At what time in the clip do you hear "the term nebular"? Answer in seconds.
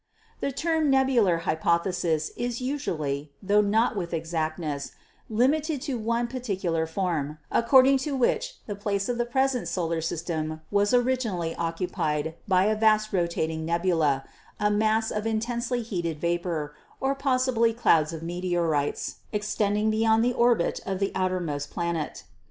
0.39-1.37